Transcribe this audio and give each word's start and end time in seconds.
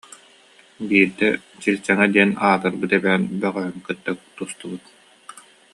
Биирдэ 0.87 1.29
Чилчэҥэ 1.61 2.05
диэн 2.13 2.31
аатырбыт 2.47 2.91
эбээн 2.97 3.23
бөҕөһүн 3.41 3.77
кытта 3.85 4.11
тустубут 4.35 4.83